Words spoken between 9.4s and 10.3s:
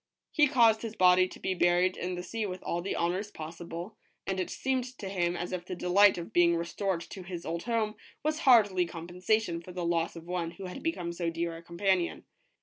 for the loss of